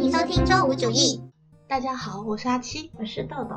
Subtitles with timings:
[0.00, 1.20] 欢迎收听周五主义。
[1.68, 3.54] 大家好，我是阿七，我是豆豆。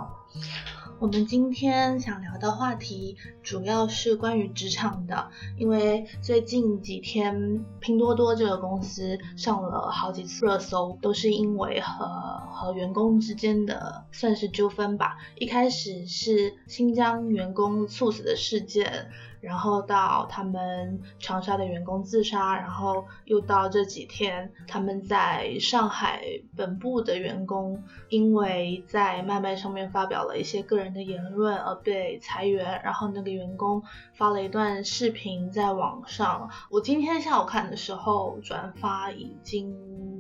[1.00, 12.06] 我们今天想聊的话题主要是关于职场的，因为最近几天拼多多这个公司上了好几次热搜，都是因为和
[12.52, 15.16] 和员工之间的算是纠纷吧。
[15.40, 19.08] 一开始是新疆员工猝死的事件。
[19.44, 26.24] 然后到他们长沙的员工自杀，然后又到这几天他们在上海
[26.56, 39.76] 本部的员工因为在麦麦上面发表了一些个人的言论而被裁员，然后那个员工发了一段视频在网上，我今天下午看的时候转发已经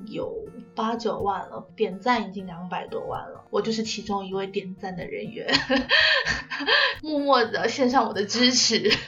[0.07, 0.35] 有
[0.75, 5.47] 八九万了，点赞已经两百多万了，我就是其中一位点赞的人员，
[7.01, 8.91] 默默的献上我的支持。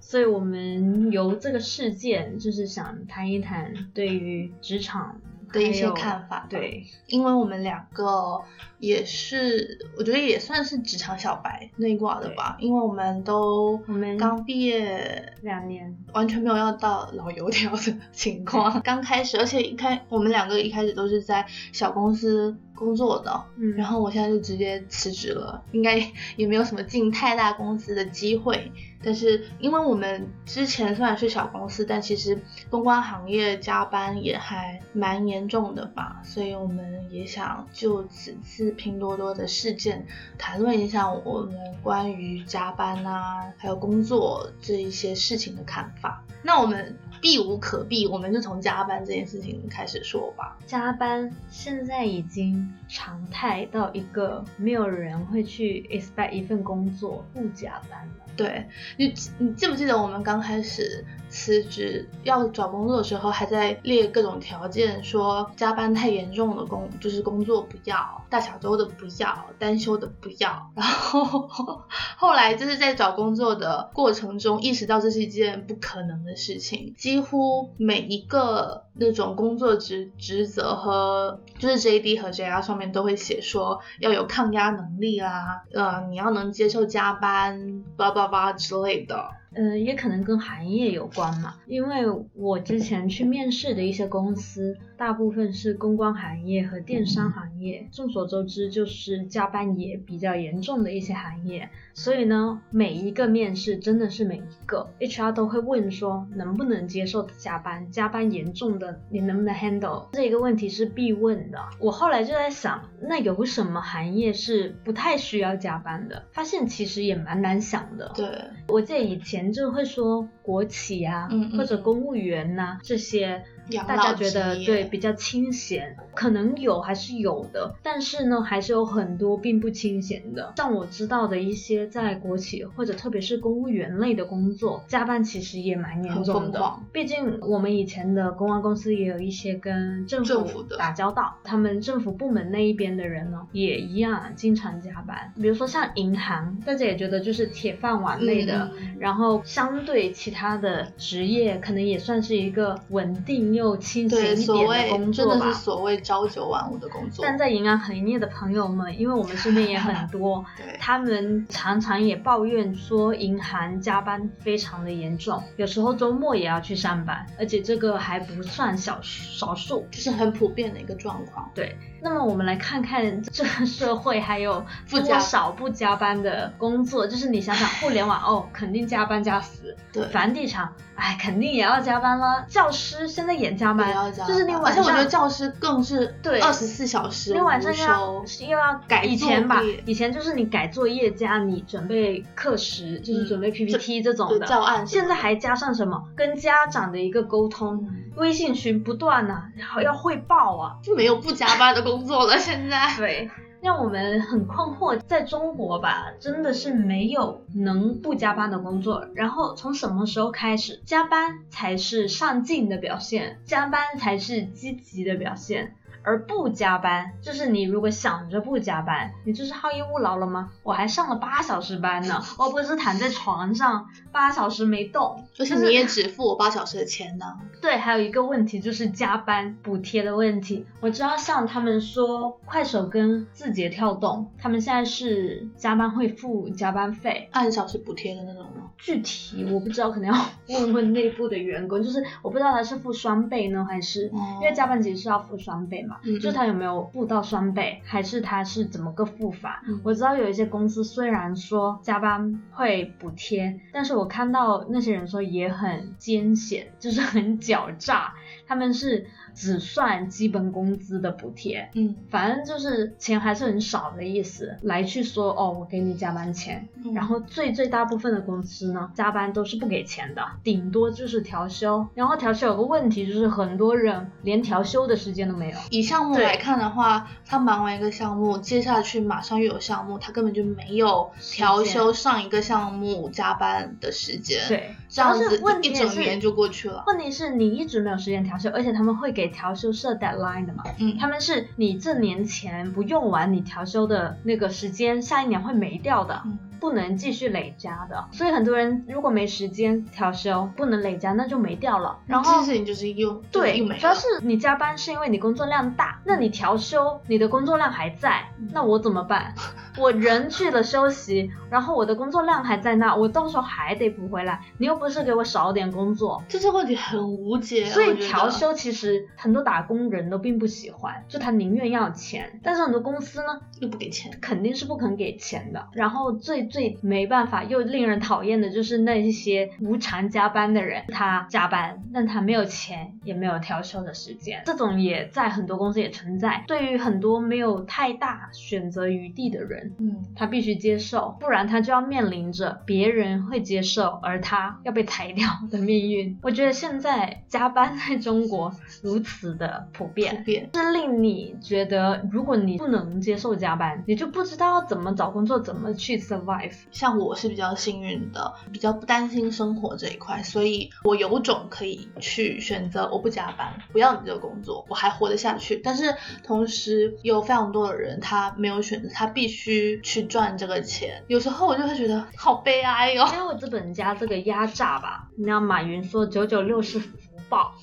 [0.00, 5.20] 所以，我们由这个事件，就是想谈一谈对于职场
[5.52, 6.46] 的一些看法。
[6.48, 8.40] 对，因为我们两个
[8.78, 12.56] 也是，我觉得也算是职场小白内挂的吧。
[12.60, 18.80] 因为我们都我们刚毕业两年，完全没有要到老油条的 情况。
[18.82, 22.56] 刚开始，而且一开我们两个一开始都是在小公司。
[22.78, 25.96] 工作的，嗯，然后我现在就直接辞职了，应该
[26.36, 28.70] 也没有什么进太大公司的机会。
[29.02, 46.24] 但是因为我们之前虽然是小公司，但其实公关行业加班也还蛮严重的吧，所以我们也想就此次拼多多的事件谈论一下我们关于加班啊，还有工作这一些事情的看法。
[46.42, 46.96] 那我们。
[47.20, 50.56] 避无可避，我们就从加班这件事情开始说吧。
[50.66, 58.24] 加班现在已经常态到一个没有人会去 expect 一份工作不加班了。
[58.36, 61.04] 对你，你记不记得我们刚开始？
[61.38, 70.72] 辞职要找工作的时候，还在列各种条件，说加班太严重的工就是工作不要，大小周的不要，单休的不要。
[70.74, 71.80] 然后
[72.16, 76.92] 后来就是在找工作的过程中，意识到这是一件不可能的事情。
[76.98, 89.30] 几乎每一个那种工作职职责和就是 J D 和 J R 上面都会写说要有抗压能力啦，呃，你要能接受加班，叭叭叭之类的。
[89.60, 92.04] 嗯，也可能跟行业有关嘛，因为
[92.34, 111.58] 我之前去面试的一些公司，大部分是公关行业和电商行业，众所周知就是加班也比较严重的一些行业，所以呢，每一个面试真的是每一个 HR 都会问说能不能接受加班，加班严重的你能不能 handle 这个问题是必问的。
[111.80, 116.26] 我后来就在想，那有什么行业是不太需要加班的？
[116.32, 118.12] 发现其实也蛮难想的。
[118.14, 118.26] 对，
[118.68, 119.38] 我记得以前。
[119.48, 123.42] 就会说国企啊，或者公务员呐这些。
[123.86, 130.54] 大家觉得对比较清闲，可能有还是有的，但是呢，还是有很多并不清闲的。
[130.56, 136.76] 像我知道的一些在国企或者特别是公务员类的工作，加班其实也蛮严重的。
[136.92, 145.32] 毕竟我们以前的公安公司也有一些跟政府打交道，他们政府部门那一边的人呢，也一样经常加班。
[145.36, 153.57] 比如说像银行，大家也觉得就是铁饭碗类的，然后相对其他的职业，可能也算是一个稳定。
[153.58, 157.24] 又清闲一点的工作吧，真的是所谓朝九晚五的工作。
[157.24, 160.44] 但在银行行业的朋友们，因为我们身边也很 多，
[160.78, 171.50] 他们常常也抱怨说，银行加班非常的严重，有时候周末也要去上班，而且这个还不算小少数，就是很普遍的一个状况。
[171.54, 171.76] 对。
[172.00, 177.04] 那么我们来看看这个社会还有多少不加班的工作？
[177.04, 179.76] 就是你想想，互联网哦，肯定加班加死。
[179.92, 182.44] 对，房地产，哎，肯定也要加班了。
[182.48, 189.60] 教师现在也加班，就是你晚上，而且我觉得教师更是对二十四小时，你晚上要又要改以前吧？
[189.84, 194.86] 以前就是你改作业加你准备课时，就是准备 PPT 这种的教案。
[194.86, 196.04] 现在还加上什么？
[196.14, 201.88] 跟家长的一个沟通，微信群不断呐，然后要汇报啊，就没有不加班的。
[201.88, 203.30] 工作了，现在对，
[203.60, 204.98] 让我们很困惑。
[205.06, 209.06] 在中国吧，真的是没有能不加班的工作。
[209.14, 215.74] 然后从什么时候开始，加班才是上进的表现，加班才是积极的表现？
[216.08, 220.48] 而不加班，就是你如果想着不加班，你就是好逸恶劳了吗？
[220.62, 227.26] 我还上了八小时班呢，我不是躺在床上八小时没动，就是你也只付我八小时的钱呢。
[227.60, 230.64] 对，还有一个问题就是加班补贴的问题。
[230.80, 238.57] 我知道像他们说快手跟字节跳动，他们现在是加班会付加班费，按小时补贴的那种吗？
[238.78, 240.14] 具体我不知道，可能要
[240.48, 241.82] 问问内部的员工。
[241.82, 244.10] 就是我不知道他是付双倍呢，还是
[244.40, 245.96] 因为加班其实是要付双倍嘛？
[246.18, 249.62] 就是他有没有付到双倍，还是他是怎么个付法？
[249.82, 258.14] 我知道有一些公司虽然说加班会补贴，但是我看到那些人说也很艰险，就是很狡诈，
[258.48, 259.06] 他们是。
[259.34, 275.58] 只算基本工资的补贴，嗯，反正就是钱还是很少的意思，来去说哦，我给你加班钱，然后最最大部分的公司呢，加班都是不给钱的，顶多就是调休，然后调休有个问题就是很多人连调休的时间都没有。
[275.70, 286.82] 以项目来看的话，他忙完一个项目，接下去马上又有项目，他根本就没有调休上一个项目加班的时间，对，这样子一整年就过去了。
[286.88, 289.28] 问题是你一直没有时间调休，而且他们会给。
[289.28, 296.22] 调休设 deadline 的嘛，嗯，他们是你这年前不用完你调休的那个时间，下一年会没掉的。
[296.60, 301.96] 不能继续累加的，所以很多人如果没时间调休，不能累加，那就没掉了。
[302.06, 309.34] 然后事情就是又对，主要是你加班是因为你工作量大，那你调休，你的工作量还在，那我怎么办？
[309.78, 314.40] 我人去了休息，然后我的工作量还在那，我到时候还得补回来。
[314.58, 317.66] 你又不是给我少点工作，这些问题很无解。
[317.66, 325.68] 所以调休其实很多打工人都并不喜欢，就他宁愿要钱，但是很多公司呢又不给钱，肯定是不肯给钱的。
[325.72, 336.44] 然后最最没办法又令人讨厌的就是那一些无偿加班的人，他加班，但他没有钱，也没有调休的时间，这种也在很多公司也存在。
[336.46, 346.18] 对于很多没有太大选择余地的人，嗯，他必须接受，不然他就要面临着别人会接受，而他要被裁掉 的命运。
[346.22, 355.98] 我觉得现在加班在中国如此的普遍，是令你觉得，如果你不能接受加班，你就不知道怎么找工作，怎么去。
[355.98, 365.60] survive，像我是比较幸运的，比较不担心生活这一块，所以我有种可以去选择我不加班，不要你这个工作，我还活得下去。
[365.62, 371.02] 但是同时有非常多的人他没有选择，他必须去赚这个钱。
[371.08, 373.06] 有时候我就会觉得好悲哀哟。
[373.14, 376.88] 因为资本家这个压榨吧，你知道马云说九九六是福
[377.28, 377.54] 报。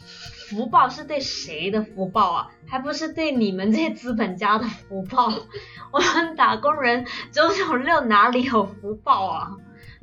[0.49, 2.51] 福报是对谁的福报啊？
[2.67, 5.27] 还不是对你们这些资本家的福报？
[5.91, 9.51] 我们打工人九九六哪里有福报啊？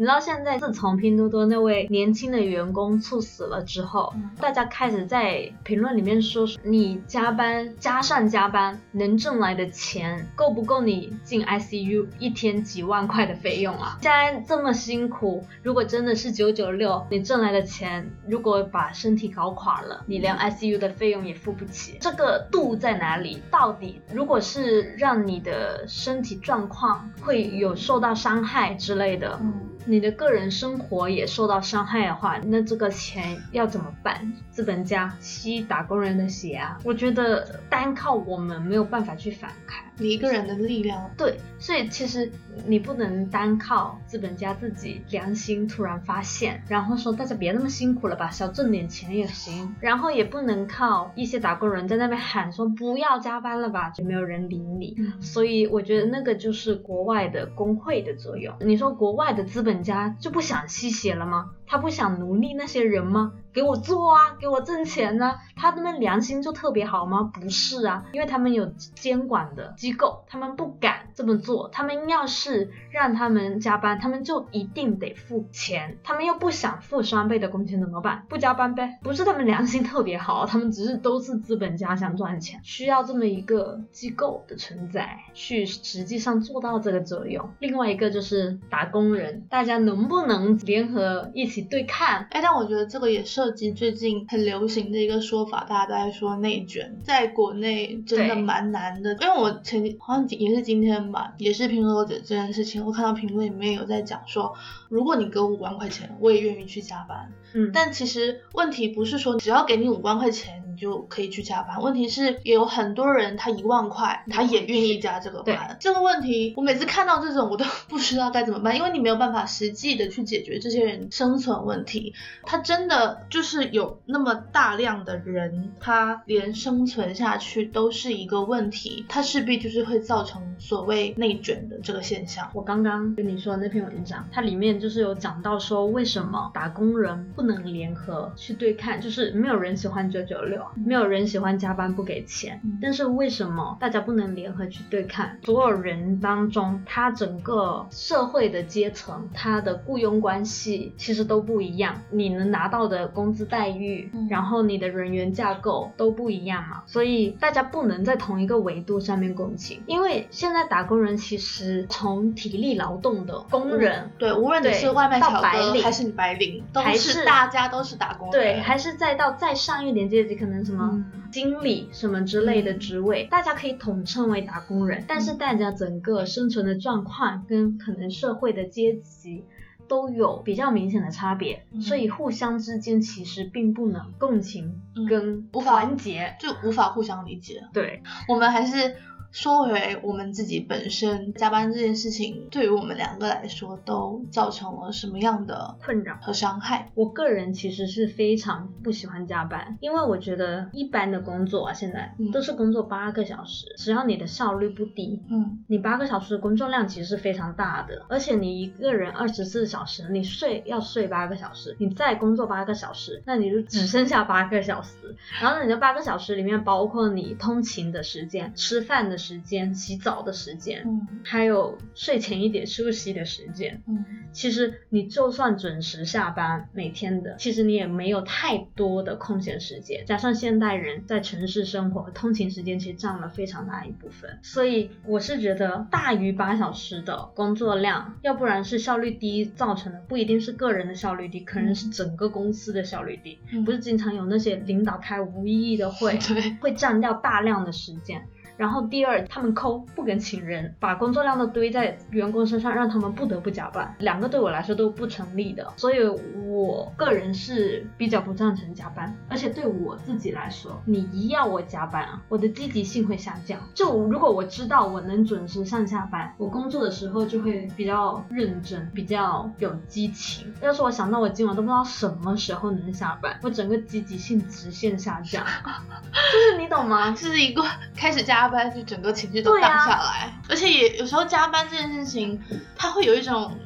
[0.02, 13.96] 你知道现在自从拼多多那位年轻的员工猝死了之后，大家开始在评论里面说，你加班加上加班能挣来的钱够不够你进 ICU 一天几万块的费用啊？
[14.02, 23.40] 现在这么辛苦，如果真的是九九六，你挣来的钱如果把身体搞垮了，你连 ICU 的费用也付不起，这个度在哪里？
[23.52, 29.40] 到底如果是让你的身体状况会有受到伤害之类的？
[29.84, 34.32] 你的个人生活也受到伤害的话，那这个钱要怎么办？
[34.50, 36.79] 资本家吸打工人的血啊！
[36.84, 39.82] 我觉得单靠我们没有办法去反抗。
[39.99, 42.31] 你一个人的力量，对，所以其实
[42.67, 49.75] 你不能单靠资本家自己良心突然发现，然后说大家别那么辛苦了吧，少挣点钱也行。
[49.81, 54.96] 然后也不能靠一些打工人在那边喊说不要加班了吧，就没有人理你。
[55.20, 58.55] 所以我觉得那个就是国外的工会的作用。
[58.61, 61.52] 你说国外的资本人家就不想吸血了吗？
[61.72, 63.32] 他不想奴隶那些人吗？
[63.50, 65.36] 给我做啊，给我挣钱呢？
[65.56, 67.30] 他们良心就特别好吗？
[67.32, 71.70] 不是啊，因为他们有监管的机构，他们不敢这么做。
[71.70, 75.96] 他们要是让他们加班，他们就一定得付钱。
[76.05, 78.26] 他们又不想付双倍的工钱，怎么办？
[78.29, 78.98] 不加班呗。
[79.02, 87.48] 不是他们良心特别好，他们只是都是资本家想赚钱，需要这么一个机构的存在，去实际上做到这个作用。
[87.60, 91.61] 另外一个就是打工人，大家能不能联合一起？
[91.70, 99.12] 对看，哎，但我觉得这个也涉及最近很流行的一个说法，大家都在说内卷，在国内真的蛮难的。
[99.20, 104.54] 因为我前好像也是今天吧，也是拼多多这件事情，我看到评论里面有在讲说，
[104.88, 107.31] 如果你给我五万块钱，我也愿意去加班。
[107.54, 110.62] 嗯，但其实问题不是说只要给你五万块钱。
[110.82, 111.81] 就可以去加班。
[111.81, 115.77] 问题是也有很多人，他一万块，他也愿意加这个班。
[115.79, 122.15] 这个问题，我每次看到这种，我都不知道该怎么办，因为你没有办法实际的去解决这些人生存问题。
[122.43, 132.51] 他真的就是有那么大量的人，他连生存下去都是一个问题，他势必就是会造成所谓内卷的这个现象。
[132.53, 140.67] 我刚刚跟你说的那篇文章，它里面就是有讲到说，为什么打工人不能联合去对抗，就是没有人喜欢九九六。
[140.76, 142.60] 没有人喜欢加班不给钱。
[142.81, 145.29] 但是为什么大家不能联合去对抗？
[145.44, 159.82] 所有人当中，他整个社会的阶层，他的雇佣关系其实都不一样，你能拿到的工资待遇，然后你的人员架构都不一样嘛，所以大家不能在同一个维度上面共情。
[159.86, 179.44] 因为现在打工人其实从体力劳动的工人，对，无论你是外卖小哥还是你白领，都是大家都是打工人，对，还是再到再上一点阶级，可能什么经理什么之类的职位，大家可以统称为打工人，但是大家整个生存的状况跟可能社会的阶级。
[179.89, 187.65] 都有比较明显的差别，所以互相之间其实并不能共情跟团结，就无法互相理解。
[187.75, 188.94] 对，我们还是。
[189.32, 196.93] 说回我们自己本身加班这件事情，对于我们两个来说都造成了什么样的困扰和伤害？
[196.94, 219.21] 我个人其实是非常不喜欢加班，因为我觉得一般的工作啊，现在都是工作八个小时，只要你的效率不低，嗯，你八个小时的工作量其实是非常大的，而且你一个人二十四小时，你睡要睡八个小时，你再工作八个小时，那你就只剩下八个小时，然后你的八个小时里面包括你通勤的时间、吃饭的。
[219.22, 230.05] 时间洗澡的时间，嗯，还有睡前一点休息的时间，嗯，其实你就算准时下班，每天的，其实你也没有太多的空闲时间。
[230.05, 234.38] 加上现代人在城市生活，通勤时间其实占了非常大一部分。
[234.43, 243.38] 所以我是觉得大于八小时的工作量，要不然是效率低造成的，不一定是个人的效率低，可能是整个公司的效率低。
[243.64, 246.19] 不是经常有那些领导开无意义的会，
[246.60, 248.26] 会占掉大量的时间。
[248.56, 256.06] 然后第二，他们抠不跟请人，把工作量都堆在员工身上，让他们不得不加班，两个对我来说都不成立的，所以
[256.49, 263.59] 我个人是比较不赞成加班，而且对我自己来说，你一要我加班啊，我的积极性会下降。
[263.75, 270.53] 就如果我知道我能准时上下班，我工作的时候就会比较认真，比较有激情。
[270.61, 277.11] 要是我想到我今晚都不知道什么时候能下班，我整个积极性直线下降，就是你懂吗？
[277.13, 277.63] 这是一个
[277.97, 278.42] 开始加。
[278.43, 282.43] 加班就整个情绪都荡下来，而且也有时候加班这件事情，
[282.77, 283.56] 它会有一种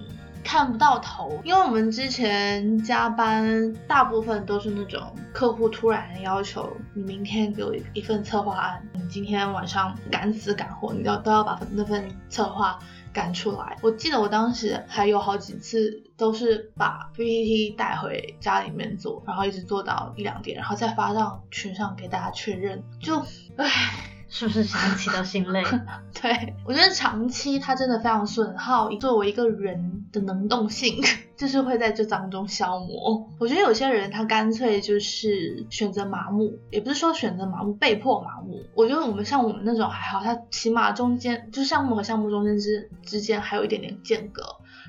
[0.45, 12.79] 看不到头，因为我们之前加班大部分都是那种客户突然的要求，你明天给我一份策划案，你今天晚上赶死赶活，你要都要把那份策划
[13.15, 13.79] 赶出来。
[13.81, 23.19] 我记得我当时还有好几次都是把 PPT 带回家里面做，然后一直做到一两点，然后再发到群上给大家确认，就
[23.57, 24.13] 唉。
[24.39, 25.65] 是不是想起都心累？
[26.21, 31.03] 对我觉得长期它真的非常损耗作为一个人的能动性，
[31.39, 33.27] 就是会在这当中消磨。
[33.39, 38.63] 我觉得有些人他干脆就是选择麻木，也不是说选择麻木，被迫麻木。
[38.75, 44.43] 我觉得我们像我们那种还好，他起码中间就是项目和项目中间之之间还有一点点间隔。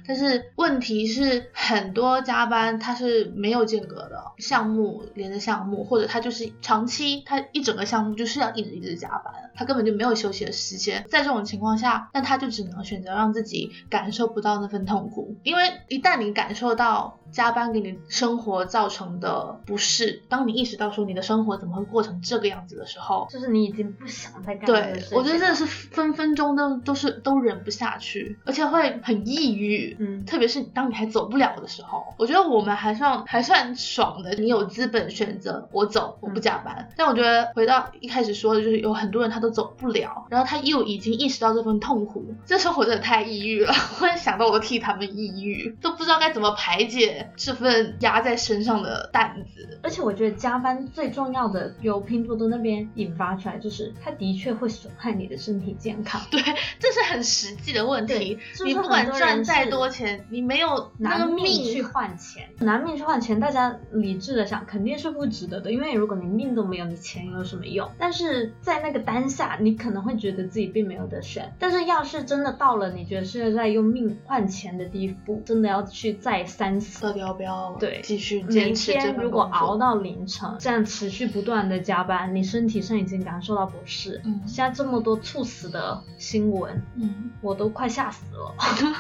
[0.08, 11.06] 但是问题是，很多加班它是没有间隔的，项目连着项目，或者它就是长期，它一整个项目就是要一直一直加班，它根本就没有休息的时间。
[11.10, 17.20] 在这种情况下，那他就只能选择让自己感受不到那份痛苦，因为一旦你感受到。
[17.30, 24.66] 加班给你生活造成的不适，当你意识到说你的生活怎么会过成这个样子的时候，就是你已经不想再干。
[24.66, 29.97] 对，我觉得真的是分分钟都都是都忍不下去，而且会很抑郁。
[29.98, 36.90] 嗯，特别是当你还走不了的时候，我觉得我们还算还算爽的，你有资本选择我走，我不加班。
[36.96, 43.74] 但我觉得回到一开始说的，就是有很多人他都走不了，然后他又已经意识到这份痛苦，这时候我真的太抑郁了。
[44.02, 47.30] 我想到我都替他们抑郁，都不知道该怎么排解。
[47.36, 56.20] 这份压在身上的担子，而且我觉得加班最重要的由拼多多那边引发出来，就是它的确会损害你的身体健康。
[56.30, 56.42] 对，
[56.80, 58.38] 这是很实际的问题。
[58.66, 65.72] 你不管赚再多钱，你没有拿命去换钱，拿命去换钱，大家理智的想，肯定是不值得的。
[65.72, 67.90] 因为如果你命都没有，你钱有什么用？
[67.98, 71.54] 但是在那个当下，你可能会觉得自己并没有得选。
[71.60, 77.02] 但是要是真的到了你觉得是在用命换钱的地步，真的要去再三思。
[77.02, 78.94] 到底要不要对继续坚持？
[78.94, 84.22] 每天如果熬到凌晨，这样持续不断的加班，你身体上已经感受到不适。
[84.26, 88.56] 嗯，现在这么多猝死的新闻，嗯，我都快吓死了。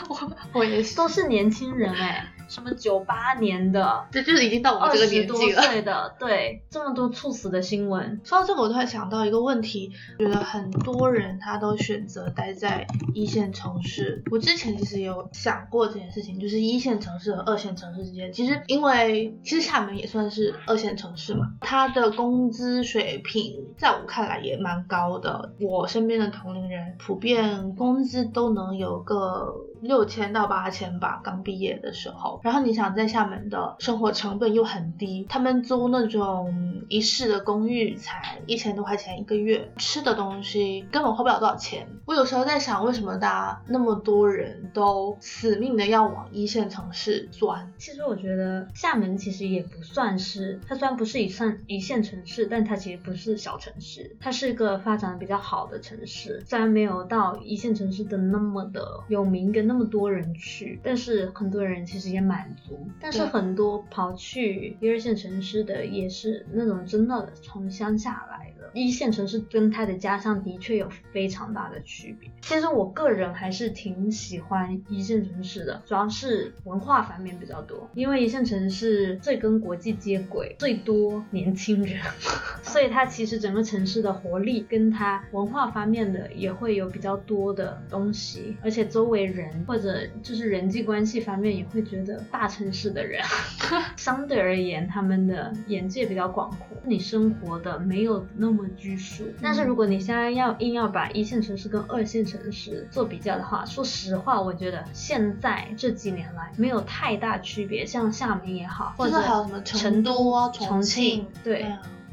[0.09, 2.33] 我 我也是，都是年轻人哎。
[2.49, 5.61] 什么九八年的，这就是已经到我们这个年纪了。
[5.63, 8.21] 岁的，对，这么多猝死的新闻。
[8.23, 14.23] 说到这个，我突然想到一个问题，觉得很多人他都选择待在一线城市。
[14.31, 25.53] 我之前其实有想过这件事情，就是一线城市和二线城市之间，其实因为其实厦门也算是二线城市嘛，它的工资水平在我看来也蛮高的。
[25.59, 32.39] 我身边的同龄人普遍工资都能有个六千到八千吧，刚毕业的时候。
[32.43, 41.87] 然后你想在厦门的生活成本又很低，他们租那种一室的公寓才一千多块钱一个月，吃的东西根本花不了多少钱。
[42.05, 47.71] 我有时候在想，为什么大家那么多人都死命的要往一线城市钻？
[47.77, 56.43] 其实我觉得厦门其实也不算是，它虽然不是一算一线城市，但它其实不是小城市，它是一个发展比较好的城市。
[56.45, 62.87] 虽然没有到一线城市的那么的有名跟那么多人去，但是很多人其实也满足。
[62.99, 72.29] 但是很多跑去一二线城市的也是那种真的从乡下来一线城市跟它的家乡的确有非常大的区别。
[72.41, 77.89] 其实我个人还是挺喜欢一线城市的，主要是文化方面比较多。
[77.93, 81.99] 因为一线城市最跟国际接轨，最多年轻人，
[82.63, 93.21] 所以它其实整个城市的活力跟它文化方面的也会有比较多的东西，而且周围人或者就是人际关系方面也会觉得大城市的人
[93.97, 99.25] 相对而言他们的眼界比较广阔，你生活的没有那么拘束。
[99.41, 111.65] 但是如果你现在要硬要把一线城市跟二线城市做比较的话，说实话，我觉得现在这几年来没有太大区别，像厦门也好，或者还有什么成都、重庆，对。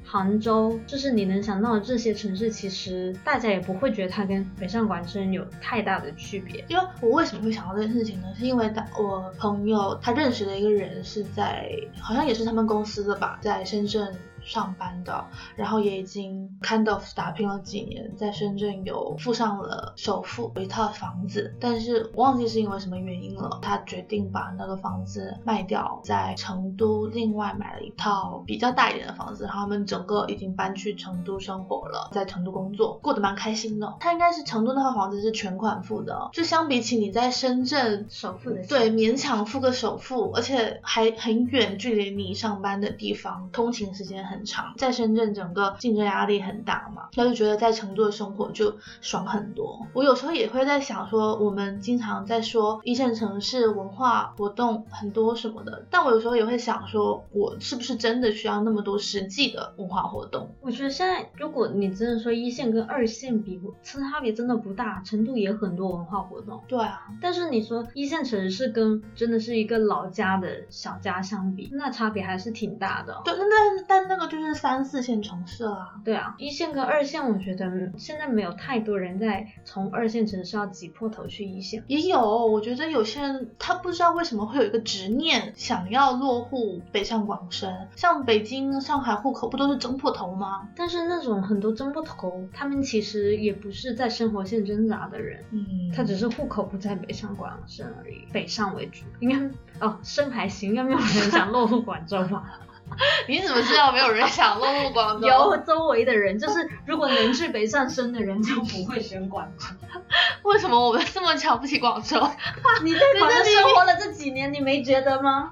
[0.06, 6.64] 杭州，就是你能想到的这些城市，其实大家也不会觉得它跟北上广深有太大的区别。
[6.68, 8.28] 因为我为什么会想到这件事情呢？
[8.38, 14.14] 是因为我朋友他认识的一个人是在，好像也是他们公司的吧，在深圳。
[14.44, 15.24] 上班的，
[15.56, 33.96] 然后也已经 kind of 打拼了几年，在深圳有付上了首付有一套房子，但是忘记是因为什么原因了，他决定把那个房子卖掉，在成都另外买了一套比较大一点的房子，然后他们整个已经搬去成都生活了，在成都工作，过得蛮开心的。
[34.00, 44.34] 他应该是成都那套房子是全款付的，就相比起你在深圳首付的，对，勉强付个首付，而且还很远，距离你上班的地方，通勤时间很。
[44.35, 49.87] 很长，在深圳整个竞争压力很大嘛，他就觉得在成都的生活就爽很多。
[49.93, 60.51] 我有时候也会在想说，我们经常在说一线城市文化活动很多什么的，但我有时候也会想说，我是不是真的需要那么多实际的文化活动？
[60.61, 66.61] 我觉得现在如果你真的说一线跟二线比，差别真的不大，成都也很多文化活动。
[66.66, 73.23] 对啊，但是你说一线城市跟真的是一个老家的小家相比，那差别还是挺大的。
[73.25, 73.47] 对，那
[73.87, 74.23] 但但那个。
[74.26, 81.82] 就是三四线城市啦，对啊，一线跟二线，我觉得现在没有太多人在从二线城市要挤破头去一线。
[81.87, 90.68] 也有，我觉得有些人他不知道为什么会有一个执念，想要落户北上广深，像北京、上海户口不都是争破头吗？
[90.76, 99.04] 但是那种很多争破头，他们其实也不是在生活线挣扎的人，嗯，他只是户口不在北上广深而已，北上为主。
[99.20, 102.60] 应该哦，深还行，应该没有人想落户广州吧？
[103.27, 105.27] 你怎么知道没有人想落户广州？
[105.27, 109.66] 有周围的人，就是如果能去北上深的人就不会选广州。
[110.44, 112.20] 为什么我们这么瞧不起广州？
[112.85, 115.51] 你在广州生活了这几年，你没觉得吗？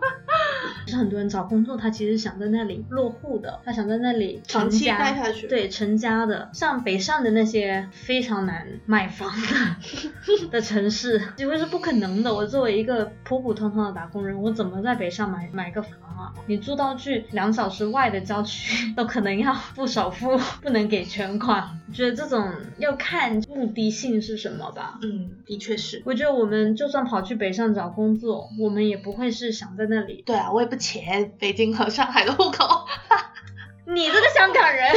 [0.87, 5.47] 是很多人找工作，他其实想在那里落户的，他想在那里长期待下去。
[5.47, 6.51] 对，成家的。
[6.53, 12.33] 像北上的那些非常难买房的的城市，几乎是不可能的。
[12.33, 16.33] 我作为一个普普通通的打工人，我怎么在北上买买个房啊？
[16.47, 21.79] 你住到去两小时外的郊区， 都可能要付首付，不能给全款。
[21.89, 24.99] 我觉得这种要看目的性是什么吧。
[25.03, 26.03] 嗯，的确是。
[26.05, 30.23] 我觉得我们就算跑去北上找工作，我们也不会是想在那里。
[30.27, 32.87] 对啊，我也不钱北京和上海的户口。
[33.85, 34.89] 你这个香港人，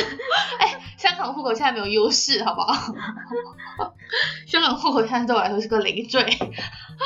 [0.60, 2.94] 哎，香港户口现在没有优势，好不好？
[4.48, 6.24] 香港户口现在对我来说是个累赘。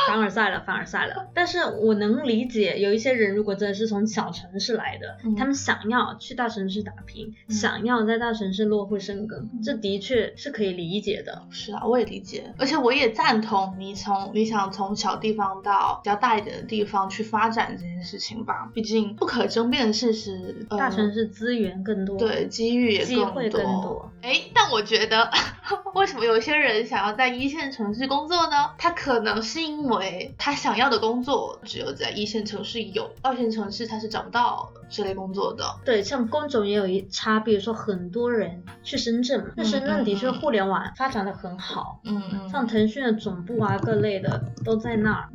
[0.08, 1.28] 凡尔赛了，凡尔赛了。
[1.34, 11.44] 但是我能理解，有一些人如果真的是从小城市来的，他们想要去大城市打拼，想要在大城市落户生根，这的确是可以理解的。
[11.50, 18.70] 是啊，我也理解，而且我也赞同你从你想从小地方到比较大一点的地方去发展这件事情吧。
[18.74, 24.12] 毕竟不可争辩的事实，大城市资源更多，对，机遇也机会更多。
[24.22, 25.32] 哎，但我觉得
[25.96, 28.72] 为什么有些人想要在一线城市工作呢？
[28.78, 35.64] 他可能是因因为他想要的工作只有在一线城市有，二线城市他是找不到这类工作的。
[35.86, 45.30] 对，像工种也有一差，比如说很多人去深圳嘛，但深圳的确互联网发展的很好，嗯嗯，像腾讯的总部啊，各类的都在那儿。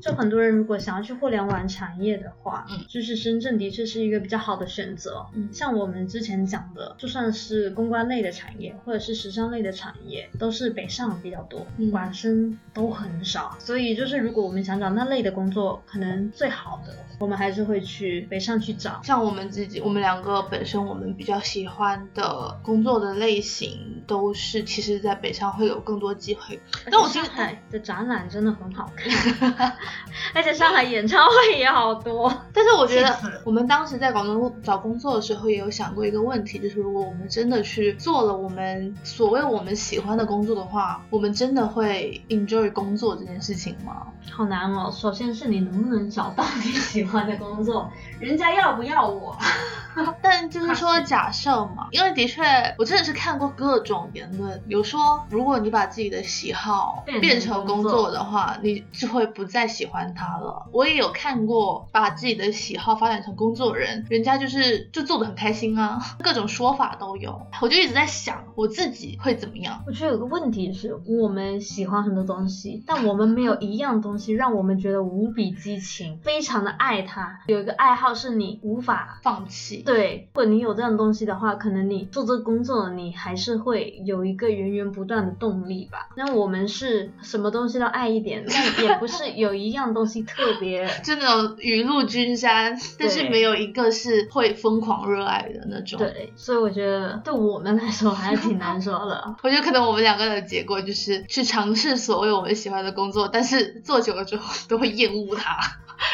[0.00, 5.26] 就很多人如果想要去互联网产业的话，嗯，就是深圳的确是一个比较好的选择。
[5.34, 13.56] 嗯，像我们之前讲的，就算是公关类的产业或者是时尚类的产业，都是北上比较多，广深都很少。
[13.58, 18.97] 所以就是如果我们想找那类的工作，可能最好的，我们还是会去北上去找。
[19.02, 26.60] 像我们自己，我们两个本身我们比较喜欢的工作的类型，都是其实在北上会有更多机会。
[26.90, 29.72] 但我上海的展览真的很好看。
[30.34, 44.06] 而且上海演唱会也好多， 但是我觉得我们当时在广东找工作的时候，也有想过一个问题，就是如果我们真的去做了我们所谓我们喜欢的工作的话，我们真的会 enjoy 工作这件事情吗？
[44.30, 49.36] 好难哦，首先是你能不能找到你喜欢的工作，人家要不要我？
[50.22, 52.42] 但就是说假设嘛，因为的确
[52.78, 60.68] 我真的是看过各种言论，比如说如果你把自己的喜好变成工作的话，你就会不再喜欢它了。
[60.72, 67.42] 我也有看过把自己的喜好发展成工作人，人家就是就做的很开心啊，各种说法都有。
[67.60, 69.82] 我就一直在想我自己会怎么样。
[69.84, 77.40] 我觉得有个问题是我们喜欢很多东西，但我们没有一样东西让我们觉得无比激情，非常的爱它。
[77.46, 79.82] 有一个爱好是你无法放弃。
[79.84, 86.08] 对，如果你有这样东西的话，可能你做这个工作，你还是会有一个源源不断的动力吧。
[86.16, 95.98] 那我们是什么东西都爱一点，但也不是有一样东西特别， 就那种雨露均沾，但是没有一个是会疯狂热爱的那种。
[95.98, 99.18] 对，所以我觉得对我们来说还是挺难说的。
[99.42, 105.58] 我觉得可能我们两个的结果就是去尝试所谓我们喜欢的工作，但是做久了之后都会厌恶它。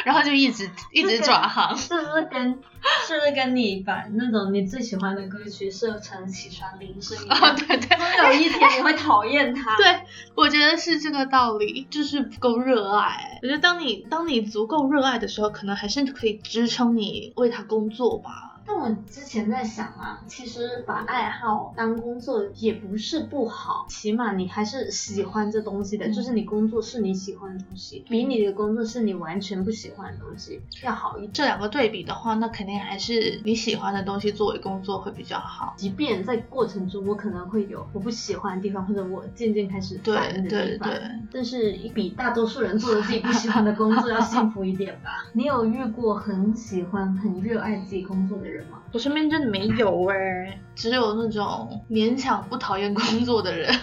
[0.02, 2.58] 然后就一直一直转行，是不是跟
[3.06, 7.54] 是不是跟你把那种你最喜欢的歌曲设成起床铃声一样？
[7.54, 9.76] 对对，总有一天你会讨厌它。
[9.78, 10.00] 对，
[10.34, 13.38] 我觉得是这个道理，就是不够热爱。
[13.42, 18.53] 我觉得当你当你足够热爱的时候，可能还是可以支撑你为他工作吧。
[18.66, 31.32] 但我之前在想啊，其实把爱好当工作也不是不好，起码你还是喜欢这东西的，就是你工作是你喜欢的东西，比你的工作是你完全不喜欢的东西要好一点。
[31.32, 35.74] 这两个对比的话，那肯定还是你喜欢的东西作为工作会比较好。
[35.76, 40.90] 即便在过程中我可能会有我不喜欢的地方，或者我渐渐开始烦的地方，
[41.30, 45.26] 但是比大多数人做的自己不喜欢的工作要幸福一点吧。
[45.34, 48.53] 你有遇过很喜欢、很热爱自己工作的人？
[48.92, 53.74] 我身边真的没有哎， 只有那种勉强不讨厌工作的人。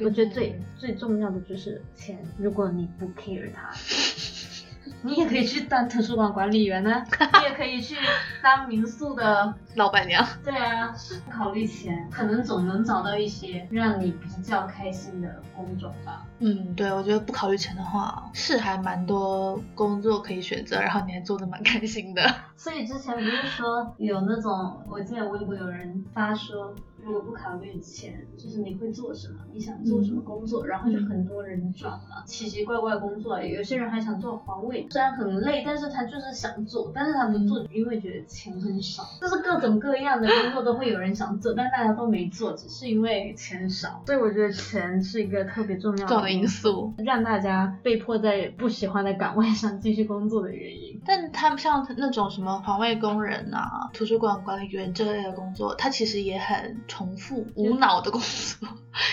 [0.00, 3.70] 我觉得最最重要的就是钱，如果你不 care 它。
[5.02, 7.96] 你也可以去当图书馆管理员呢，你也可以去
[8.42, 10.24] 当民宿的 老板娘。
[10.44, 16.24] 对啊，不考虑钱，可能总能找到一些让你比较开心的工种吧。
[16.38, 22.22] 嗯，对，我觉得不考虑钱的话，是还蛮多工作可以选择，然后你还做的蛮开心的。
[22.56, 26.74] 所以之前不是说有那种，我记得微博有人发说。
[27.04, 29.40] 如果不考虑钱，就是你会做什么？
[29.52, 30.64] 你想做什么工作？
[30.64, 39.02] 然后就很多人转了奇奇怪怪工作，有些人还想做环卫，虽然很累，但是他就是想做，但是他不做，因为觉得钱很少。
[39.20, 44.00] 就是各种各样的工作都会有人想做，但大家都没做，只是因为钱少。
[44.06, 51.00] 所以我觉得钱是一个特别重要的因素，让大家被迫在不喜欢的岗位上继续工作的原因。
[51.04, 56.76] 但他们像那种什么环卫工人啊、图书馆管理员这类的工作，他其实也很。
[56.92, 58.68] 重复无脑的工作，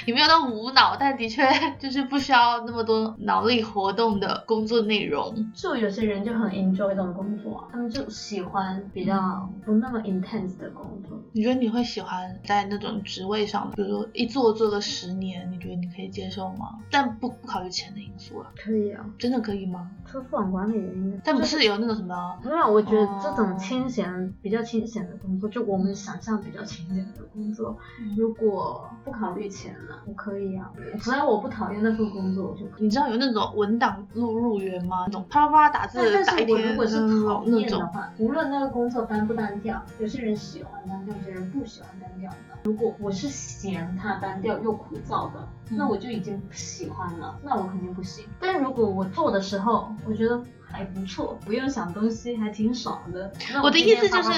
[0.06, 1.42] 也没有到无脑，但的确
[1.80, 5.34] 就是不需要那么多脑力活动的工作内容。
[5.54, 11.18] 就有些人就很 enjoy 这种工作，他们就喜欢比较不那么 intense 的工作。
[11.32, 16.80] 你觉得你会喜欢在那种职位上，比如说一做做个十年，你觉得你可以接受吗？
[16.92, 18.52] 但不不考虑钱的因素了。
[18.62, 19.89] 可以啊，真的可以吗？
[20.06, 22.38] 图书馆管理员，但不是有那种什么？
[22.44, 27.69] 没有，我觉得这种清闲、比较清闲的工作，就我们想象比较清闲的工作。
[28.18, 30.72] 如果不考虑钱了，我可以啊。
[31.00, 32.84] 只要我不讨厌那份工作，我就可以。
[32.84, 35.06] 你知道有那种文档录入员吗？
[35.08, 42.38] 那种啪啪啪打字打一天如果是讨厌的话，无论那个工作单不单调，有些人喜欢单调，有些人不喜欢单调的。
[42.64, 48.26] 如果我是嫌它单调又枯燥的，那我就已经不喜欢了，那我肯定不行。
[48.40, 50.42] 但如果我做的时候，我觉得。
[50.72, 53.32] 还不错，不用想东西，还挺爽的。
[53.64, 54.30] 我的意思就是，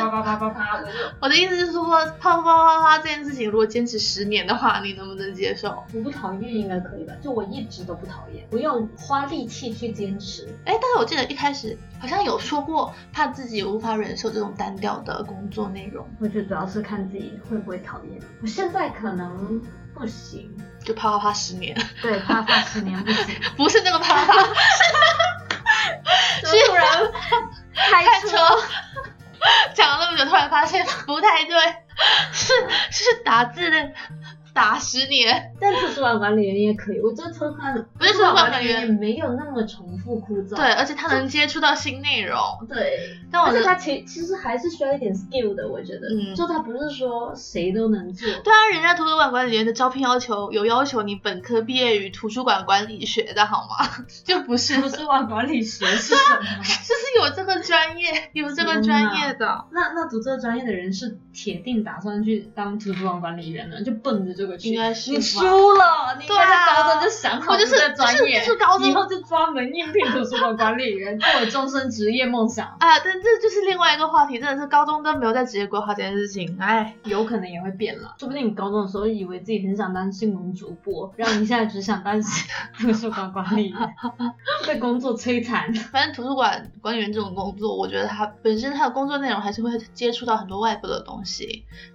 [1.19, 1.83] 我的意思就是说，
[2.19, 5.83] 啪啪啪啪啪这件事情，如果坚持十年的话，你能不能接受？
[5.93, 7.13] 我不讨厌，应该可以吧？
[7.21, 10.47] 就我一直都不讨厌，不用花力气去坚持。
[10.65, 16.07] 哎，但是我记得一开始好像有说过，怕自己无法忍受这种单调的工作内容。
[16.19, 18.19] 我觉得主要是看自己会不会讨厌。
[18.41, 19.61] 我现在可能
[19.93, 20.49] 不行，
[20.83, 21.75] 就啪啪啪十年。
[22.01, 24.33] 对，啪啪十年不行， 不是那个啪啪
[26.43, 26.49] 啪。
[26.51, 28.37] 突然开车，
[29.73, 31.57] 讲了那么久，突然发现不太对，
[32.33, 32.53] 是
[32.91, 33.91] 是打字的。
[34.53, 36.99] 打十年，但图书馆管理员也可以。
[36.99, 40.55] 我做图书馆，不是图书馆管理员也没有那么重复枯燥。
[40.55, 42.37] 对，而且他能接触到新内容。
[42.67, 46.07] 对，但我觉得他其其实还是需要一点 skill 的，我觉得。
[46.09, 46.35] 嗯。
[46.35, 48.27] 就他不是说谁都能做。
[48.43, 54.05] 对啊，人家图书馆管理员的招聘要求有要求你本科毕业于图书馆管理学的好吗？
[54.25, 56.39] 就不是图书馆管理学是什么？
[56.61, 59.65] 就是有这个专业，有这个专业的。
[59.71, 64.69] 那那读这个专业的人是铁定打算去当图书馆管理员的，就奔着这个去。
[64.69, 68.43] 应该是你输了，你应该在高中就想好这个专业，
[68.87, 72.67] 以后就专门应聘图书馆管理员作为终身职业梦想。
[72.79, 82.21] 啊，但这就是另外一个话题，真的是高中都没有在职业规划这件事情，哎，有可能也会变了，说不定你高中的时候以为自己很想当新闻主播，然后你现在只想当
[82.79, 83.93] 图书馆管理员，
[84.67, 85.73] 被工作摧残。
[85.73, 91.20] 反正图书馆管理员这种工作，我觉得他本身他的工作内容还是会接触到很多外部的东西，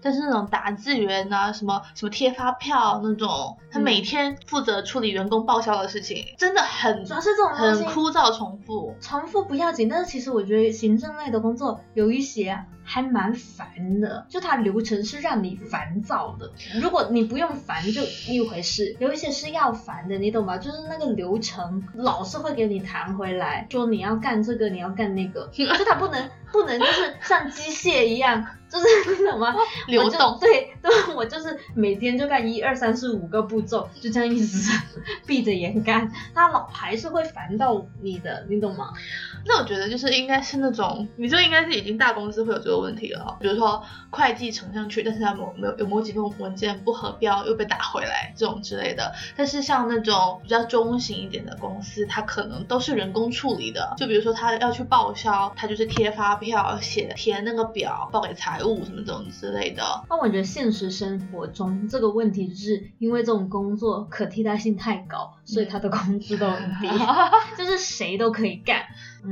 [0.00, 2.36] 但是那种打字员啊，什么什么贴。
[2.36, 12.62] 发票那种，他每天负责处理员工报销的事情，真的很主要是这种很枯燥重复，重复不要紧，但是其实我觉得行政类的工作有一些。
[12.88, 16.52] 还蛮烦的，就它流程是让你烦躁的。
[16.80, 20.56] 如果你不用烦就一回事，有一些是要烦的，你懂吗？
[20.56, 28.86] 就是那个流程老是会给你弹回来，说你要干这个，你要干那个，就它不能不能就是像机械一样，就是
[29.26, 29.52] 什么
[29.88, 30.38] 流动。
[30.38, 34.70] 对对，我就是每天就干一二三四五个步骤，就这样一直
[35.26, 38.92] 闭着眼干，它老还是会烦到你的，你懂吗？
[39.48, 49.12] 那我觉得就是应该是那种，你就应该是已经大公司会有这个问题了，比如说会计呈上去，但是他某没有有某几份文件不合标又被打回来这种之类的。
[49.36, 60.04] 但是像那种比较中型一点的公司，它可能都是人工处理的，就比如说他要去报销，他就是贴发票、写填那个表报给财务什么这种之类的。
[60.10, 66.88] 那我觉得现实生活中这个问题就是因为这种工作可替代性太高，所以他的工资都很低，
[67.56, 68.86] 就是谁都可以干。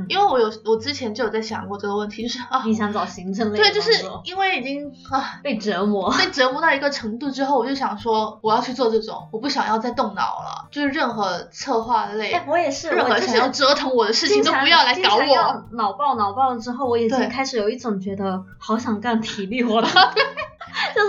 [0.09, 3.91] 因为我有，我之前就有在想过这个问题，就是啊，你想找行政类对，就是
[4.23, 15.63] 因为已经啊被折磨，被折磨到一个程度之后，我就想说，我要去做这种，我不想要再动脑了，就是任何策划类，我也是，任何想要折腾我的事情都不要来搞我。
[15.71, 19.87] 脑爆脑爆了之后，我已经开始有一种觉得好想干体力活了，
[20.95, 21.07] 就是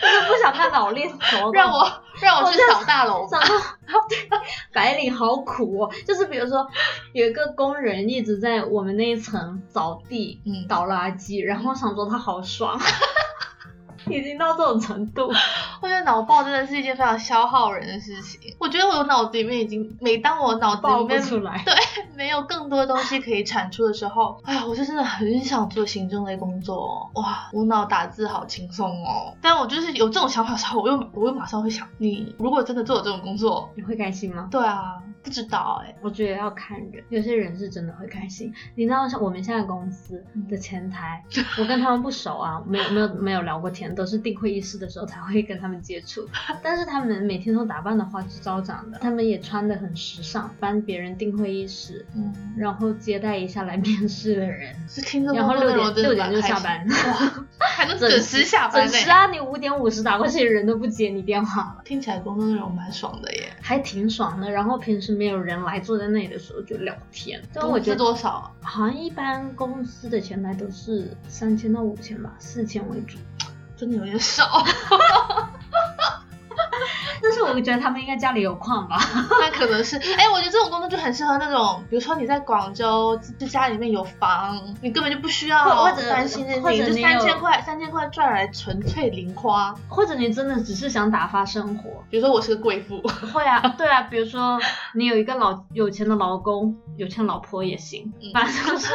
[0.00, 3.28] 就是不想看脑力活，让我让我去扫大楼。
[4.72, 6.66] 白领好苦哦，就是比如说
[7.12, 12.78] 有一个工人一直在我们那一层扫地、倒垃圾，然后想说他好爽。
[14.06, 15.28] 已经到这种程度，
[15.82, 18.54] 我觉得脑爆真的是一件非常消耗人的事情。
[18.58, 21.74] 我觉得我脑子里面已经，每当我脑子里面出来，对，
[22.16, 27.10] 没有更多东西可以产出的时候，哎呀，我就真的很想做行政类工作。
[27.14, 29.34] 哇，无脑打字好轻松哦。
[29.40, 34.48] 但我就是有这种想法的时候，我又我又马上会想，你如果真的做了这种工作，你会开心吗？
[34.50, 35.94] 对啊，不知道哎。
[36.02, 38.52] 我觉得要看人，有些人是真的会开心。
[38.74, 41.22] 你知道像我们现在公司的前台，
[41.58, 43.94] 我跟他们不熟啊，没有没有没有聊过天。
[43.98, 46.24] 都是订会议室的时候才会跟他们接触，
[46.62, 54.72] 但是他们每天都打扮的花枝招展的，他们也穿的很时尚，帮别人订会议室，嗯，然后接待一下来面试的人，
[55.34, 57.44] 然后六点六点就下班，哇，
[57.76, 59.26] 还能准时下班，准时啊！
[59.26, 64.48] 你五点五十打过去，人都不接你电话了，听起来工作内容蛮爽的耶，还挺爽的。
[64.48, 68.54] 然后平时没有人来坐在那里的时候就聊天，但我觉得多少？
[68.62, 73.18] 好像一般公司的前台都是三千到五千吧，四千为主。
[73.78, 74.44] 真的有点少。
[77.20, 78.96] 但是我觉得他们应该家里有矿吧？
[79.40, 89.74] 那可能是，哎，我觉得这种工作就很适合那种，比如说你在广州，就家里面有房，你根本就不需要担心这些，就三千块，三千块赚来纯粹零花。
[89.88, 93.02] 或者你真的只是想打发生活，比如说我是个贵妇。
[93.32, 94.58] 会啊， 对啊，比如说
[94.94, 98.94] 你有一个老有钱的老公，有钱老婆也行，反正就是。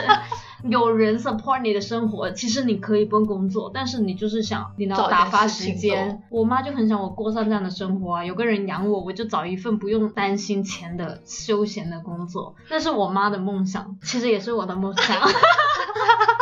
[0.70, 6.24] 有人 support 你的生活，其实你可以不用工作，但是你就是想你能打发时间。
[6.30, 12.56] 我妈就很想我过上这样的生活啊，有个人养我，我就找一份不用担心钱的休闲的工作。
[12.70, 15.18] 那是我妈的梦想，其实也是我的梦想。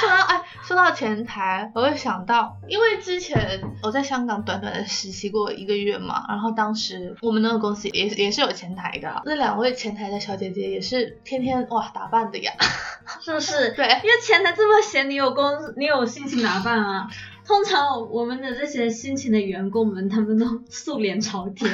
[0.00, 12.52] 哎，说到哎，说到前台，我会想到，因为之前我在香港短短的实习过一个月嘛，然后当时我们那个公司也也是有前台的，那两位前台的小姐姐也是天天哇打扮的呀，
[13.20, 13.70] 是不是？
[13.76, 17.08] 对，因为前台这么闲，你有工，你有心情打扮啊。
[17.46, 21.68] 通常我们的这些辛勤的员工们，他们都素脸朝天，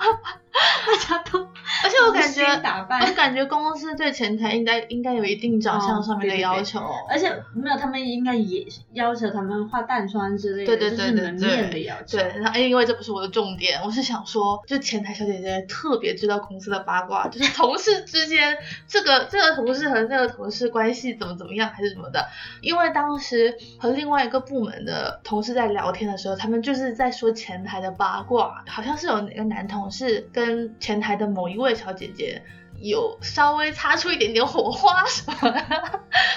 [0.86, 1.40] 大家都，
[1.82, 12.18] 而且我感觉，我感觉公司对前台应该应该有一定长相上面的要求，而且没有，他们应该也要求他们化淡妆之类的，就是门面的要求。
[12.18, 22.28] 对，然后因为这不是我的重点，我是想说，就前台小姐姐特别知道公司的八卦， 就是同事之间这个这个同事和这个同事关系怎么怎么样还是什么的，
[22.60, 25.20] 因为当时和另外一个部门的。
[25.24, 32.42] 同事在聊天的时候，他们就是在说前台的八卦，好像是有哪个男同事跟跟前台的某一位小姐姐。
[32.80, 35.64] 有稍微擦出一点点火花什么的，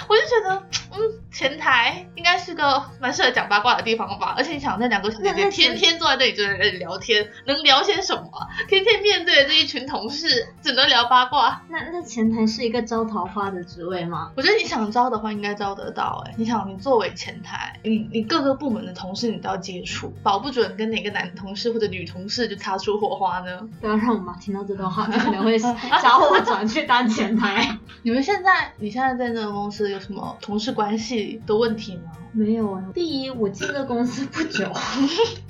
[0.08, 0.98] 我就觉得，嗯，
[1.30, 4.34] 前台应该是个蛮适合讲八卦的地方吧。
[4.36, 8.30] 而且你想，那两个小姐姐天天坐在那里就在那里聊天，能聊些什么？
[8.66, 11.62] 天天面对这一群同事，只能聊八卦。
[11.68, 14.32] 那那前台是一个招桃花的职位吗？
[14.36, 16.24] 我觉得你想招的话，应该招得到。
[16.26, 23.68] 哎，你想，你作为前台，你你各个部门的同事你都要接触，保不准跟哪个男同事或者女同事就擦出火花呢？
[23.80, 26.38] 不要让我妈听到这段话，可能会找我。
[26.48, 27.78] 转去当前台。
[28.02, 32.12] 你们现在，你现在在那个公司有什么同事关系的问题吗？
[32.32, 32.84] 没有啊。
[32.94, 34.70] 第一，我进这公司不久，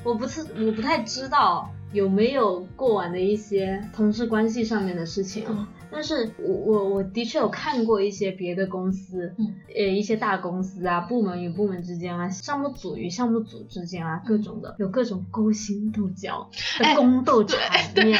[0.05, 5.45] 我不是我不太知道有没有过往的一些同事关系上面的事情。
[5.91, 9.35] 但是我我我的确有看过一些别的公司，
[9.75, 17.59] 一些大公司啊，部门与部门之间啊，项目组与项目组之间啊，各种的，有各种勾心斗角的宫斗场
[18.05, 18.19] 面。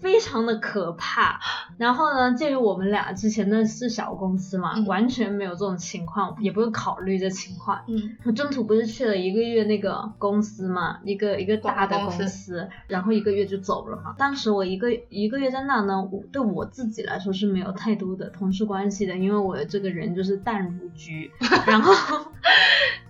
[0.00, 1.40] 非常的可怕，
[1.76, 7.80] 然后呢，鉴于我们俩之前那是小公司嘛，完全没有这种情况，也不用考虑这情况。
[7.88, 14.14] 嗯，我中途不是去了一个月那个公司嘛，一个一个大的公司，然后一个月就走了嘛。
[14.18, 21.30] 当时我一个一个月在那呢，我对我自己来说是没有太多的同事关系的，因为我这个人就是淡如菊，
[21.66, 21.92] 然后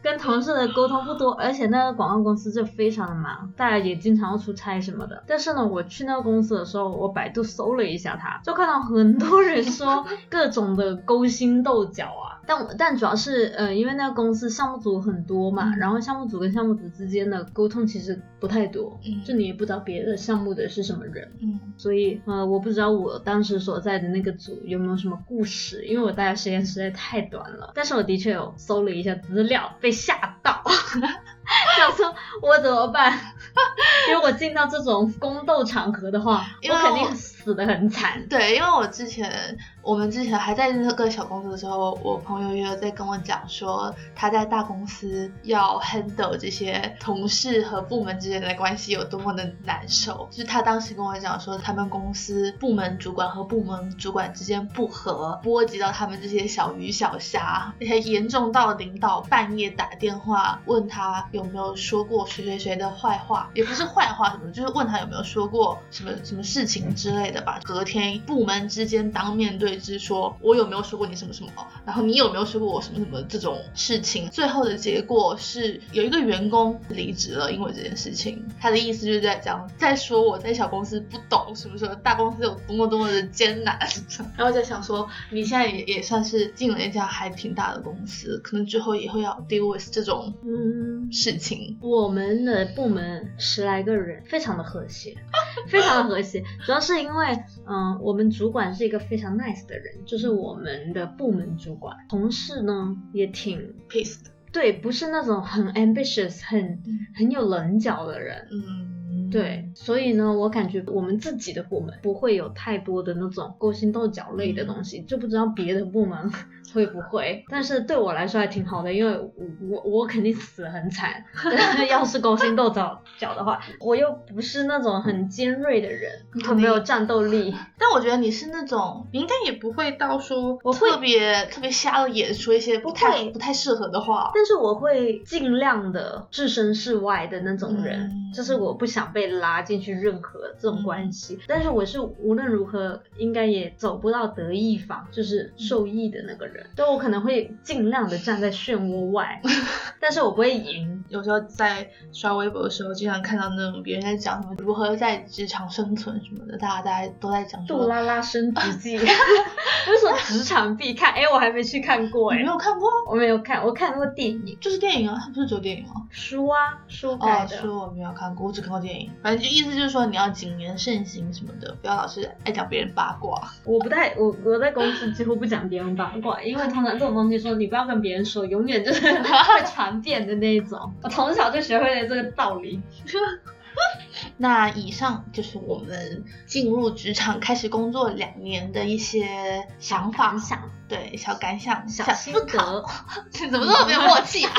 [0.03, 5.23] 跟同事的沟通不多，而且那个广告公司就非常的忙，大家也经常要出差什么的。
[5.27, 6.89] 但是呢，我去那个公司的时候。
[6.99, 30.65] 我百度搜了一下，他就看到很多人说 各种的勾心斗角啊，但但主要是呃，因为那个公司项目组很多嘛，然后项目组跟项目组之间的沟通其实不太多，就你也不知道别的项目的是什么人，嗯，所以呃，我不知道我当时所在的那个组有没有什么故事，因为我待的时间实在太短了，但是我的确有搜了一下资料，被吓到。
[31.77, 33.19] 想说我怎么办？
[34.13, 38.27] 如果进到这种宫斗场合的话，我肯定死的很惨。
[38.29, 39.57] 对，因为我之前。
[39.81, 50.29] 我们之前还在那个小公司的时候，我朋友也有在跟我讲说，他在大公司要 handle 这些同事和部门之间的关系有多么的难受。
[50.31, 67.59] 就是他当时跟我讲说，他们公司部门主管和部门主管之间不和，波及到他们这些小鱼小虾，而且严重到领导半夜打电话问他有没有说过谁谁谁的坏话，也不是坏话什么，就是问他有没有说过什么什么事情之类的吧。
[67.65, 69.79] 隔天部门之间当面对。
[69.79, 71.51] 质说我有没有说过你什么什么，
[71.87, 74.29] 然后你有没有说过我什么什么这种事情？
[74.29, 78.45] 最后的结果是有一个员工离职了，因为这件事情。
[78.61, 83.79] 他的意思就是在讲，在说我在小公司不懂，什么什么大公司有多么多么的艰难？
[84.37, 91.79] 然后在想说，你现在也也算是进了一家还挺大的公司，可能之后也会要 deal with 这种嗯事情。
[91.83, 95.15] 我们的部门十来个人，非常的和谐，
[95.69, 97.27] 非常的和谐，主要是因为
[97.67, 99.59] 嗯，我们主管是一个非常 nice。
[99.67, 106.79] 的人就是我们的部门主管，同事呢也挺 peace 的对，不是那种很 ambitious、很
[107.15, 116.31] 很有棱角的人，嗯，对，所以呢，我感觉我们自己的部门不会有太多的那种勾心斗角类的东西，就不知道别的部门。
[116.73, 117.45] 会不会？
[117.49, 121.23] 但是对我来说还挺好的，因为我我我肯定死得很惨。
[121.91, 126.11] 要是勾心斗角角的话，我又不是那种很尖锐的人，
[126.45, 127.55] 很没有战斗力。
[127.79, 134.31] 但我觉得你是那种，你应该也不会到说我特别特别瞎了眼说一些不太不太适合的话。
[134.35, 139.19] 但是我会尽量的置身事外的那种人，就是我不想被。
[139.19, 141.41] 被拉进去任何这种关系。
[141.49, 146.58] 但是我是无论如何应该也走不到得益方，就是受益的那个人。
[146.75, 149.41] 对 我可能会尽量的站在漩涡外，
[150.01, 150.98] 但是我不会赢。
[151.09, 161.13] 有时候在刷微博的时候，经常看到那种别人在讲什么如何在职场生存什么的，大家大家都在讲杜拉拉升职记， 不是说职场必看？
[161.13, 166.07] 哎，我还没去看过，哎， 没有看过，我没有看，我看过电影，就是电影啊，它不是只有电影吗？
[166.11, 167.57] 书啊，书改的。
[167.57, 169.11] 书我没有看过，我只看过电影。
[169.23, 173.41] 反正就意思就是说，你要谨言慎行什么的，不要老是爱讲别人八卦。
[173.65, 180.93] 我不太，我我在公司几乎不讲别人八卦，因为通常这种东西说你不要跟别人说，永远就是 会传遍的那一种。
[181.03, 182.81] 我从小就学会了这个道理。
[184.39, 192.85] 那以上就是我们进入职场开始工作两年的一些想法，想对小感想、小心得，
[193.31, 194.53] 怎么这么没有默契啊？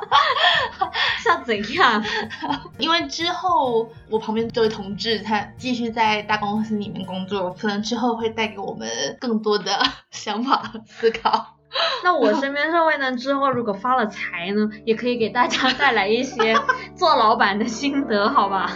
[1.22, 2.02] 像怎样？
[2.78, 11.55] 因为之后我旁边这位同志他继续在大公司里面工作，可能之后会带给我们更多的想法和思考。
[12.02, 13.12] 那我身边社会呢？
[13.16, 16.54] 之后如果发了财呢，也可以给大家带来一些
[16.94, 18.70] 做老板的心得，好吧？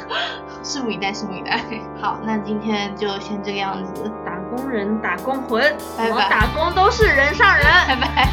[0.62, 1.60] 拭目以待，拭目以待。
[2.00, 4.10] 好，那今天就先这个样子。
[4.24, 5.62] 打工人，打工魂，
[5.96, 6.28] 拜拜。
[6.28, 8.28] 打工都是人上人，拜拜，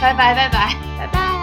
[0.00, 1.35] 拜拜，拜拜，拜拜。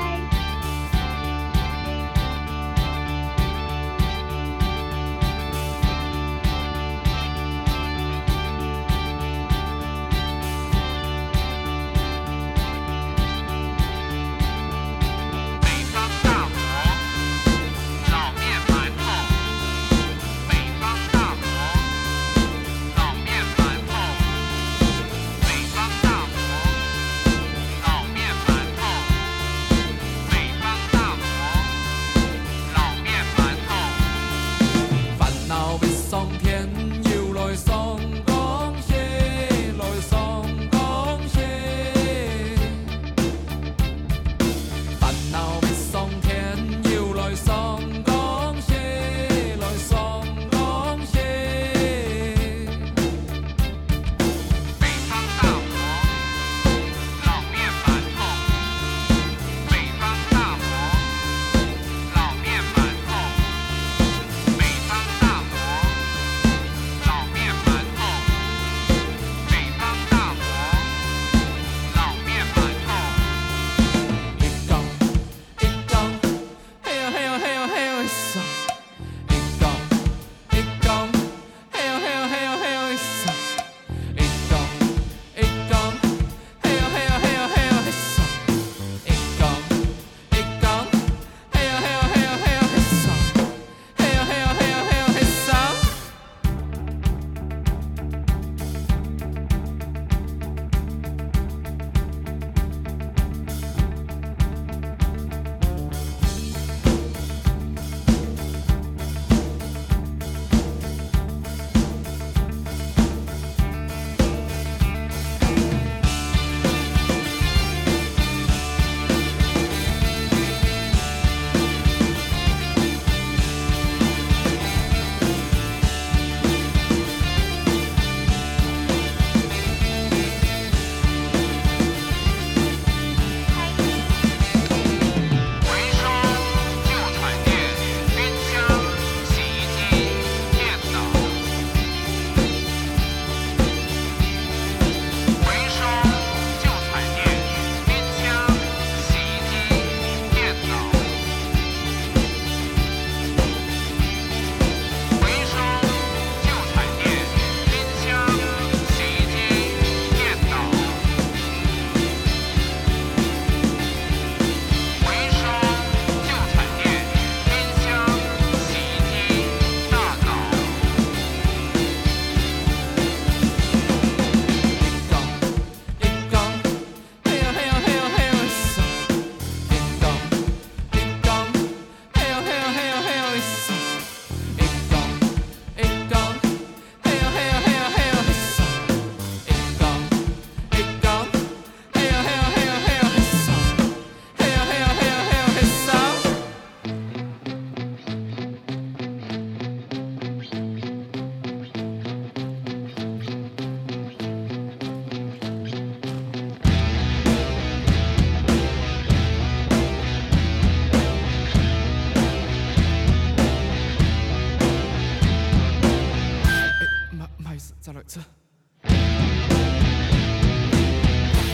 [218.14, 218.22] 子。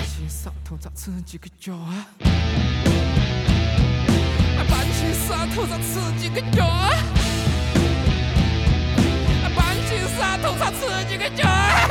[0.03, 2.05] 洗沙头扎自己个脚啊！
[4.69, 6.91] 搬起沙头扎自己个脚啊！
[9.55, 11.87] 搬起沙头扎自己个脚啊！